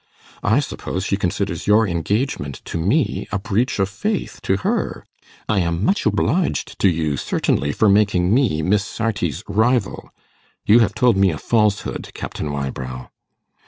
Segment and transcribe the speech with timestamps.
[0.41, 5.05] I suppose she considers your engagement to me a breach of faith to her.
[5.47, 10.09] I am much obliged to you, certainly, for making me Miss Sarti's rival.
[10.65, 13.11] You have told me a falsehood, Captain Wybrow.